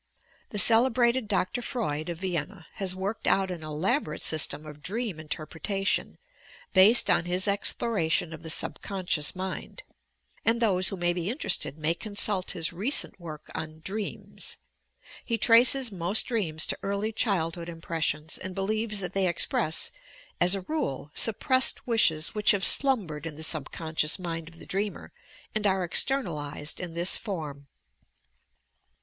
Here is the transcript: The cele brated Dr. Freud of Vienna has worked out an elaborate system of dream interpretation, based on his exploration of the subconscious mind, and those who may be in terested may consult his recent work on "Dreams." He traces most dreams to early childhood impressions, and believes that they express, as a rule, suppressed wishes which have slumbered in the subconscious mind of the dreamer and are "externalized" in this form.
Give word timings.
The 0.49 0.57
cele 0.57 0.89
brated 0.89 1.27
Dr. 1.27 1.61
Freud 1.61 2.09
of 2.09 2.17
Vienna 2.17 2.65
has 2.77 2.95
worked 2.95 3.27
out 3.27 3.51
an 3.51 3.63
elaborate 3.63 4.23
system 4.23 4.65
of 4.65 4.81
dream 4.81 5.19
interpretation, 5.19 6.17
based 6.73 7.07
on 7.07 7.25
his 7.25 7.47
exploration 7.47 8.33
of 8.33 8.41
the 8.41 8.49
subconscious 8.49 9.35
mind, 9.35 9.83
and 10.43 10.59
those 10.59 10.87
who 10.87 10.97
may 10.97 11.13
be 11.13 11.29
in 11.29 11.37
terested 11.37 11.77
may 11.77 11.93
consult 11.93 12.49
his 12.49 12.73
recent 12.73 13.19
work 13.19 13.51
on 13.53 13.81
"Dreams." 13.81 14.57
He 15.23 15.37
traces 15.37 15.91
most 15.91 16.23
dreams 16.23 16.65
to 16.65 16.77
early 16.81 17.11
childhood 17.11 17.69
impressions, 17.69 18.39
and 18.39 18.55
believes 18.55 19.01
that 19.01 19.13
they 19.13 19.27
express, 19.27 19.91
as 20.39 20.55
a 20.55 20.61
rule, 20.61 21.11
suppressed 21.13 21.85
wishes 21.85 22.33
which 22.33 22.49
have 22.53 22.65
slumbered 22.65 23.27
in 23.27 23.35
the 23.35 23.43
subconscious 23.43 24.17
mind 24.17 24.49
of 24.49 24.57
the 24.57 24.65
dreamer 24.65 25.11
and 25.53 25.67
are 25.67 25.83
"externalized" 25.83 26.79
in 26.79 26.93
this 26.95 27.17
form. 27.17 27.67